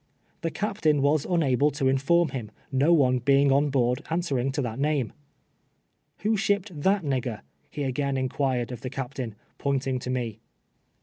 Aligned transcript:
Tin.' 0.41 0.51
c'a}»tain 0.51 1.03
was 1.03 1.27
nnable 1.27 1.71
to 1.73 1.87
inform 1.87 2.29
him, 2.29 2.49
no 2.71 2.91
one 2.91 3.19
be 3.19 3.39
ing 3.39 3.51
on 3.51 3.69
Ijoard 3.69 4.03
answering 4.11 4.51
to 4.53 4.61
that 4.63 4.79
name. 4.79 5.13
""Who 6.21 6.35
shipped 6.35 6.73
tJiat 6.79 7.03
nigger?" 7.03 7.41
he 7.69 7.83
again 7.83 8.17
inquired 8.17 8.71
of 8.71 8.81
the 8.81 8.89
captain, 8.89 9.35
pointing 9.59 9.99
to 9.99 10.09
me. 10.09 10.39